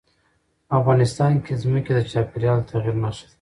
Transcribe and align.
افغانستان 0.79 1.33
کې 1.45 1.53
ځمکه 1.63 1.91
د 1.95 1.99
چاپېریال 2.11 2.59
د 2.61 2.67
تغیر 2.69 2.95
نښه 3.03 3.25
ده. 3.25 3.29